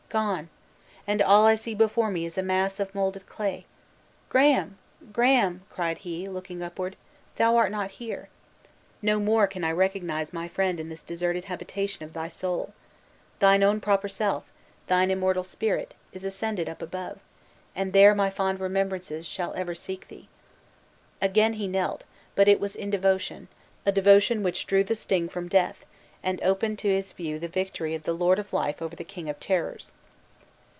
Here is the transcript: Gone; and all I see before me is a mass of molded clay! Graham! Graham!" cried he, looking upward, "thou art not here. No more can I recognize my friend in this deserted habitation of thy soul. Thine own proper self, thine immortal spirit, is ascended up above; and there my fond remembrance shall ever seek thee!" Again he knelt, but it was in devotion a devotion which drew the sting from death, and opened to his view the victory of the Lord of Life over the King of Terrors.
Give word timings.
Gone; 0.11 0.49
and 1.07 1.21
all 1.21 1.45
I 1.45 1.55
see 1.55 1.73
before 1.73 2.11
me 2.11 2.25
is 2.25 2.37
a 2.37 2.43
mass 2.43 2.81
of 2.81 2.93
molded 2.93 3.25
clay! 3.27 3.65
Graham! 4.27 4.77
Graham!" 5.13 5.61
cried 5.69 5.99
he, 5.99 6.27
looking 6.27 6.61
upward, 6.61 6.97
"thou 7.37 7.55
art 7.55 7.71
not 7.71 7.91
here. 7.91 8.27
No 9.01 9.21
more 9.21 9.47
can 9.47 9.63
I 9.63 9.71
recognize 9.71 10.33
my 10.33 10.49
friend 10.49 10.81
in 10.81 10.89
this 10.89 11.01
deserted 11.01 11.45
habitation 11.45 12.03
of 12.03 12.11
thy 12.11 12.27
soul. 12.27 12.73
Thine 13.39 13.63
own 13.63 13.79
proper 13.79 14.09
self, 14.09 14.51
thine 14.87 15.11
immortal 15.11 15.45
spirit, 15.45 15.93
is 16.11 16.25
ascended 16.25 16.67
up 16.67 16.81
above; 16.81 17.19
and 17.73 17.93
there 17.93 18.13
my 18.13 18.29
fond 18.29 18.59
remembrance 18.59 19.09
shall 19.25 19.53
ever 19.53 19.73
seek 19.73 20.09
thee!" 20.09 20.27
Again 21.21 21.53
he 21.53 21.69
knelt, 21.69 22.03
but 22.35 22.49
it 22.49 22.59
was 22.59 22.75
in 22.75 22.89
devotion 22.89 23.47
a 23.85 23.93
devotion 23.93 24.43
which 24.43 24.67
drew 24.67 24.83
the 24.83 24.93
sting 24.93 25.29
from 25.29 25.47
death, 25.47 25.85
and 26.21 26.43
opened 26.43 26.79
to 26.79 26.89
his 26.89 27.13
view 27.13 27.39
the 27.39 27.47
victory 27.47 27.95
of 27.95 28.03
the 28.03 28.11
Lord 28.11 28.39
of 28.39 28.51
Life 28.51 28.81
over 28.81 28.97
the 28.97 29.05
King 29.05 29.29
of 29.29 29.39
Terrors. 29.39 29.93